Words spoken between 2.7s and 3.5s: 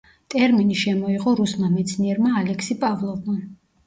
პავლოვმა.